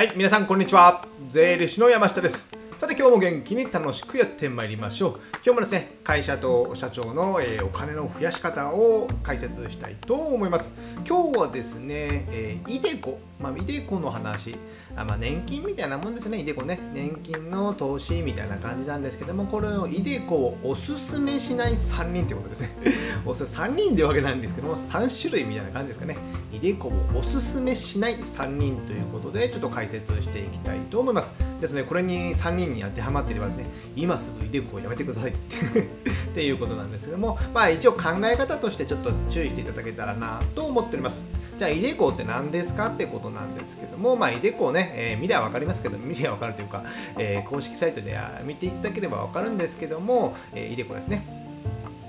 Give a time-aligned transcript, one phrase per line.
[0.00, 1.04] はい、皆さんこんにちは。
[1.28, 2.59] 税理士の山下です。
[2.80, 5.20] さて今日も元気に楽しくやってまいりましょう。
[5.34, 10.72] 今日もですね、会社と社長の、えーお金の増やし方を解説したいと思います。
[11.06, 14.56] 今日はですね、えー、イデコ、まあ、イデコの話、
[14.96, 16.80] あまあ、年金みたいなもんですよね、イデコね。
[16.94, 22.70] 年金の投資みたいな感じなんですけども、これのイデコをおすすめしない3人ということですね。
[23.26, 26.16] おす3人でわけなんですけども、3種類みたいな感じですかね。
[26.50, 31.34] イデコをおすすめしない3人ということで、ちょっと解説していきたいと思います。
[31.60, 33.66] ですね、これに3人に当てはまっていればですね、
[33.96, 35.34] 今すぐイデコをやめてください っ
[36.34, 41.26] ていうことなんですけども、まあ一応考え方としてちょっと注意していただけたらなと思っております。
[41.58, 46.84] じゃあ、イデコって何ですかってことなんですけども、まあ、イデコね、えー見りゃわかりますけど、見りゃわかるというか、
[47.18, 51.26] えー公式サイトで見ていただければわかるんですけども、えーイデコですね。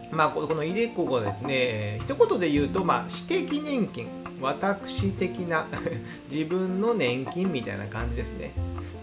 [0.10, 4.08] まあ、ここのイデコがですね、えー一言で言うと、まあ、私的年金、
[4.42, 5.68] 私的な
[6.32, 8.52] 自分の年金みたいな感じですね。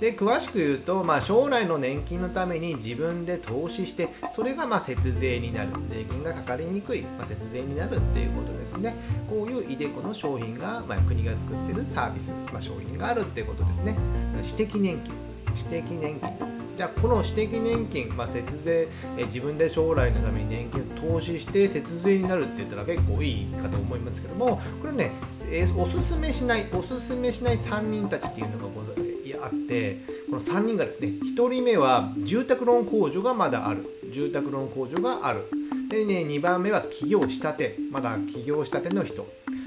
[0.00, 8.94] で詳しく言うと、まあ、将来の年金のために自分で投資してそれがまあ節税になる税金がかかりにくい、まあ、節税になるっていうことですね。
[9.28, 13.96] こういうイデコの商品が、まあ、国が作ってるサービス、まあ、商品があるっていうことですね。
[14.40, 15.14] 私的年金
[15.54, 16.58] 私的年金。
[16.78, 25.10] じゃあこの私的年金、まあ、節税え自分で将来のために年金を投資して節税になるって言ったら結構いいかと思いますけどもこれね、
[25.50, 28.97] えおすすめしないおすすめしない3人たちっていうのがございや
[29.34, 29.98] あって
[30.30, 33.84] この3人がですね1人目は住宅ローン控除がまだある。
[34.12, 35.44] 住宅ローン控除がある。
[35.88, 37.76] でね2番目は起業したて。
[37.90, 39.26] まだ起業したての人。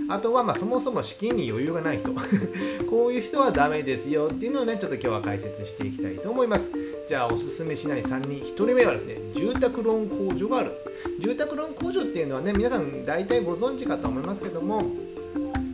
[0.10, 2.12] あとはまそもそも資金に余裕がない人。
[2.90, 6.72] こういう人はダメですよっていうのをねちょっと今日は解説していきたいと思います。
[7.08, 8.40] じゃあおすすめしない3人。
[8.40, 10.72] 1人目はですね住宅ローン控除がある。
[11.20, 14.84] 住宅ローン控除っていうのはね皆さん大体ご存知かと思いますけども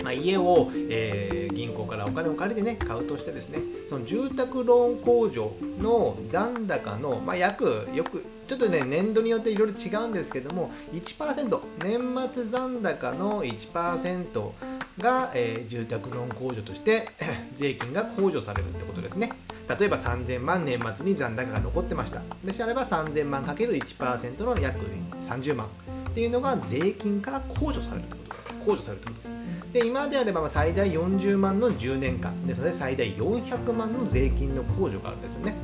[0.08, 14.52] まあ、家を、えー銀行からお金を借りてね買うとしてですねその住宅ローン控除の残高の、まあ、約よくちょっとね年度によっていろいろ違うんですけども1%年末残高の1%
[15.00, 17.10] が、えー住宅ローン控除として
[17.56, 19.32] 税金が控除されるってことですね。
[19.68, 22.22] 例えば3000万年末に残高が残ってました。
[22.44, 24.86] でしたらば3000万かける1%の約
[25.20, 25.68] 30万
[26.10, 28.27] っていうのが税金から控除されるってこと
[28.68, 29.32] 控除されるってことです。
[29.74, 32.46] で今であればま最大40万の10年間。
[32.46, 35.56] ですので最大400万の税金の控除があるんですよね。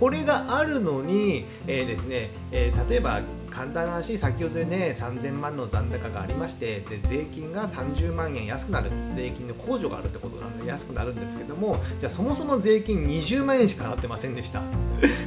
[0.00, 8.90] これがあるのに、えーですねえー例えば簡単な話先ほどね3000万の残高がありましてで税金が30万円安くなる。
[9.14, 14.62] 税金の控除があるってことなので安くなるんですけどもじゃあそもそも税金20万円しか払ってませんでした。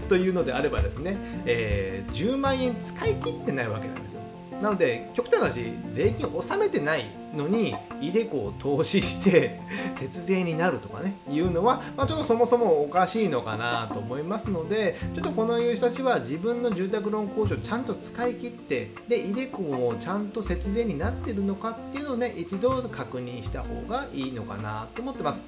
[0.10, 1.16] というのであればですね、
[1.46, 4.22] えー10万円使い切ってないわけなんですよ。
[4.62, 9.60] なので極端な話税金を納めてないのにイデコを投資して
[9.96, 25.44] 節税になるとかねいうのは、まあ、ちょっとそもそもおかしいのかなと思いますのでちょっとこのいう人たちは自分の住宅ローン控除をちゃんと使い切ってでイデコもちゃんと節税になってるのかっていうのをね一度確認した方がいいのかなと思ってます。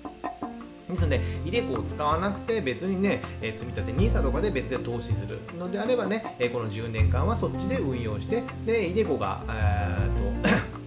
[0.94, 10.70] ですので、イデコを使わなくて別にね、え積み立て NISA とかで別で投資するのであればね、えこの10年間はそっちで運用して、で、イデコが、えーと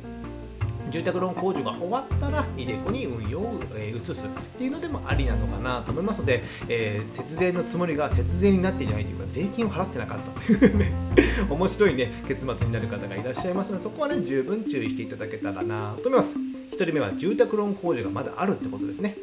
[0.92, 10.92] 住宅ローン控除が終わったら、イデコに運用を、え移すっていうのでもありなのかなと思いますので、えー節税のつもりが節税になっていないというか、税金を払ってなかったというね、
[11.48, 16.36] 面白いね、結末になる方がいらっしゃいますので、そこはね、十分注意していただけたらなと思います。
[16.72, 19.16] 1人目は住宅ローン控除がまだあるってことですね。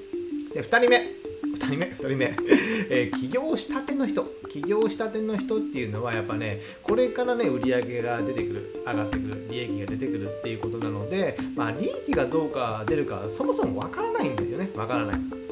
[0.54, 1.20] で2人目。
[1.50, 2.36] 2人目2人目、
[2.90, 4.26] えー起業したての人。
[4.50, 14.70] 起業したての人っていうのはやっぱねこれからね売り上げが出てくる上がってくる利益が出てくるっていうことなのでまあ利益がどうか出るかそもそもわからないんですよね。
[14.76, 15.49] わからない。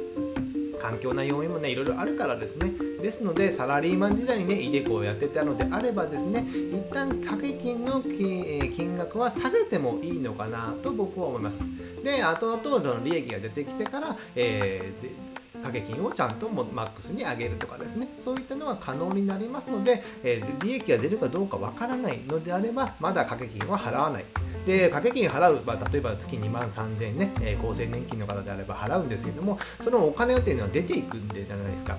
[0.82, 2.72] 環境な要因もねいろいろあるからですね。
[3.02, 11.64] ですのでサラリーマン時代にねイデコをやってたのであればですね一旦掛け金の金,、え金額は下げてもいいのかなと僕は思います。
[12.04, 18.08] で後々の利益が出てきてから、えー掛け金をちゃんともマックスに上げるとかですね。
[18.24, 24.26] そういったのは可能になりますので、えー利益が出るかどうかわからないのであればまだ掛け金は払わない。
[24.66, 31.98] で掛け金払う、まあ、例えば月2万3000円ね、えー厚生年金の方であれば払うんですけどもそのお金っていうのは出ていくんでじゃないですか。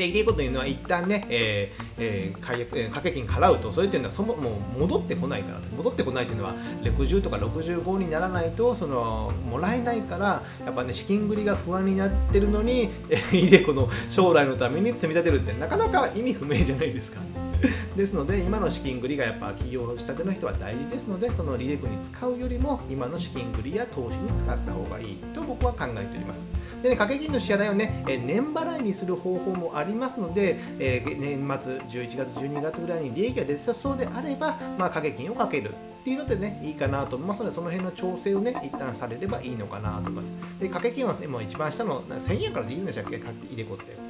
[0.00, 17.20] で、イデコというのは一旦ね、えーえー解約え掛け金払うと、それっていうのはそももう戻ってこないから、戻ってこないというのは、60とか65にならないと、そのもらえないから、やっぱね、資金繰りが不安になってるのに、えーイデコの将来のために積み立てるって、なかなか意味不明じゃないですか。
[17.96, 26.46] ですので今の資金繰りがやっぱ起業したての人は大事ですのでそのリデコに使うよりも今の資金繰りや投資に使った方がいいと僕は考えております
[26.82, 35.70] でね掛け金の支払いをね年払いにする方法もありますので、えー、年末11月12月ぐらいに利益が出てそうであれば、まあ、掛け金をかける
[36.00, 40.32] っていうのでね、いいかなと思いますので、その辺の調整をね、一旦されればいいのかなと思います。
[40.58, 44.09] で、掛け金は、もう一番下の1000円からでいいんでしたっけ、イデコって。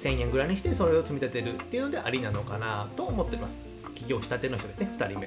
[0.00, 3.60] 1000円ぐらいにしてそれを積み立てるっていうのでありなのかなと思ってます。
[3.94, 5.26] 起業したての人ですね、2人目。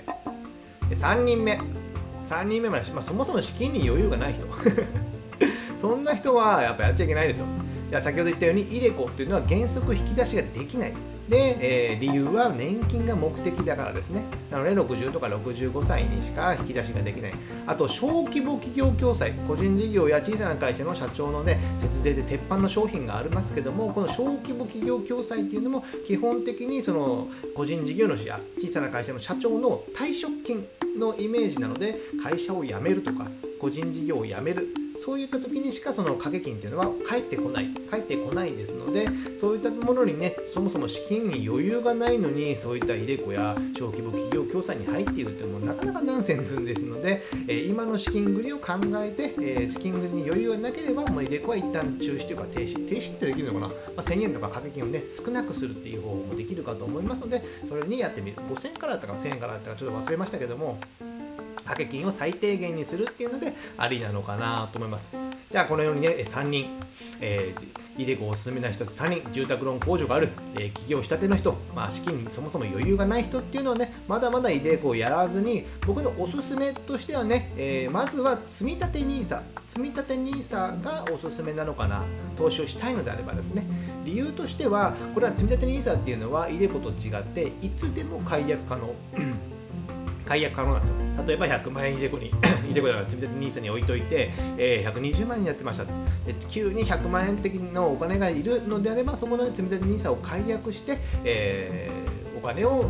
[0.89, 1.59] で3人目。
[2.29, 4.47] 3人目まで、まあ、そもそも資金に余裕がない人。
[5.77, 7.45] そんな人はやっぱやっちゃいけないですよ。
[7.99, 10.93] 先ほど言ったように、イデコっていうのは原則引き出しができない。
[11.29, 14.23] で、えー、理由は年金が目的だからですね。
[14.51, 17.33] なので60とか65歳にしか引き出しができない。
[17.65, 30.67] あと、小規模企業共済、個人事業や小さな会社の社長のね、節税で鉄板の商品がありますけども、この小規模企業共済っていうのも基本的にその個人事業主や小さな会社の社長の退職金
[30.97, 33.27] のイメージなので、会社を辞めるとか、
[33.59, 39.07] 個人事業を辞めるそういった時にしかその掛け金っていうのは返ってこない返ってこないですので
[39.39, 58.37] そういったものにねそもそも資金に余裕がないのにそういったイデコや小規模企業共済に入っているっていうのもなかなかナンセンスですので、えー、今の資金繰りを考えて、えー、資金繰りに余裕がなければもうイデコは一旦中止というか停止停止ってできるのかな、まあ、1000円とか掛け金をね少なくするっていう方法もできるかと思いますのでそれにやってみる。
[58.37, 60.79] 5000円からだったか1000円からだったかちょっと忘れましたけども
[61.55, 65.13] 掛け金を最低限にするっていうのでありなのかなと思います。
[65.51, 66.67] じゃあこのようにね、3人、
[67.21, 82.03] えー、イデコおすすめな人3人、住宅ローン控除がある、えー、起業したての人、まあ、資金にそもそも余裕がない人っていうのはね、まだまだイデコをやらずに、僕のおすすめとしてはね、えー、まずは積立 NISA、積立 NISA がおすすめなのかな、
[82.35, 83.63] 投資をしたいのであればですね、
[84.05, 88.93] 理由としては、これは積立 NISA っていうのは、イデコと違って、いつでも解約可能。
[90.25, 92.31] 解約可能なんですよ例えば100万円イデコに
[92.69, 95.85] イデコじゃない積立 NISA に置いといて、えー、120万円になってました。
[95.85, 95.91] で
[96.49, 102.85] 急に100万円的のお金がいるのであればそこの積立 NISA を解約して、えー、お金を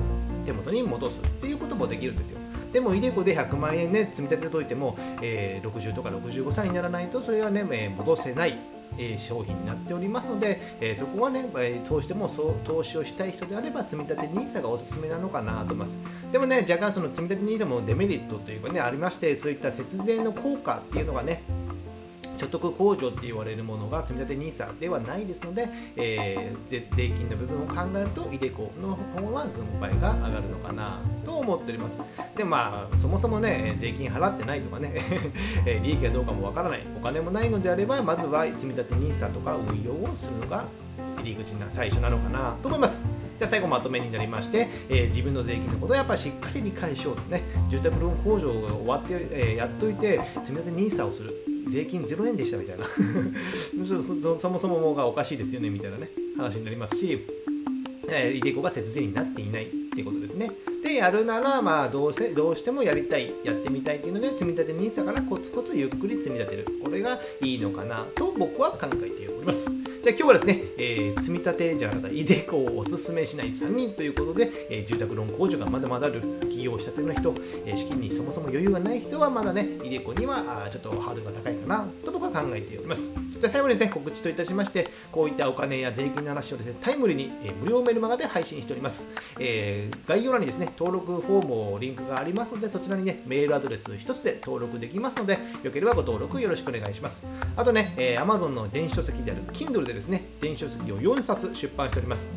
[0.45, 2.39] 手元に戻すっていうこともできるんですよ。
[2.73, 8.57] でも、イデコで100万円ね、積み立てといても、えー、60とか65歳にならないと、それはね、えー、戻せない。
[8.97, 15.97] え商品になっておりますので、えそこはね、え投資でもそう投資をしたい人であれば積立 NISA がおすすめなのかなと思います。
[16.31, 21.43] でもね若干その積立 NISA もデメリットというかねありましてそういった節税の効果っていうのがね
[22.43, 31.99] 所得控除って言われるものが積立 NISA ではないですので、えー、税金の部分を考えると iDeCo の方は軍配が上がるのかなと思っております。
[32.35, 34.93] でまあそもそもね税金払ってないとかね
[35.83, 36.81] 利益がどうかもわからない。
[36.97, 40.65] お金もないのであればまずは積立 NISA とか運用をするのが
[41.17, 43.03] 入り口な最初なのかなと思います。
[43.39, 51.52] じゃあ最後まとめになりまして、えー、自分の税金のことをやっぱりしっかり理解しようとね住宅ローン控除が終わって、えー、やっといて積立 NISA をする。
[51.69, 52.85] 税金0円でしたみたいな
[53.85, 57.25] そそもそもがおかしいですよねみたいなね話になりますし、
[58.09, 60.51] えー、イデコが節税になっていないっていうことですね。
[60.83, 66.67] で、やるなら、まあどうせ、どうしてもやりたい、やってみたいっていうので、積み立て NISA からコツコツゆっくり積み立てる。
[66.83, 69.69] これがいいのかなと僕は考えているります。
[70.03, 77.33] じゃあ今日はですね、えー、積み立てじゃなかったイデコをおすすめしない3人ということで、えー、住宅ローン控除がまだまだある起業したての人、
[77.65, 83.13] えー、資金にそもそも余裕がない人はまだね、イデコにはあちょっとハードルが高いかなと僕は考えております。
[83.43, 89.09] で最後にですね、告知といたしまして、こういったお金や税金の話をですね、タイムリーに、え、無料メルマガで配信しております。
[89.37, 97.25] えー、概要欄にですね、登録フォームをリンクがありますので、そちらにね、メールアドレス1つで登録できますので、よければご登録よろしくお願いします。
[97.57, 102.27] あとね、えー、Amazon の電子書籍である Kindle でですね、電子書籍籍を4冊出版しております。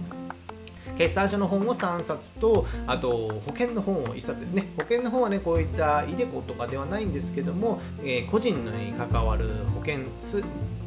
[0.96, 4.72] 決算書の本を3冊と、あと保険の本を1冊ですね。
[4.76, 9.98] 保険の本はね、こういったイデコとかではないんですけども、えー、個人に関わる保険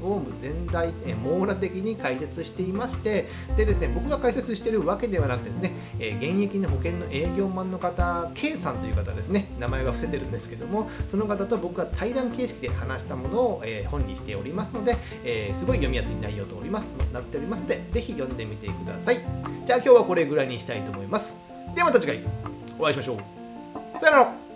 [0.02, 19.20] を全体、え網羅的に解説していましてでですね僕が解説してるわけではなくてですね、え現役の保険の営業マンの方 K さんという方ですね名前が伏せてるんですけどもその方と僕が対談形式で話したものを、え本にしておりますので、えすごい読みやすい内容とおりますなっておりますのでぜひ読んでみてください。
[19.66, 21.38] じゃあ今日はこれぐらいにしたいと思います。
[21.76, 22.24] ではまた次回
[22.78, 24.00] お会いしましょう。
[24.00, 24.49] さよなら。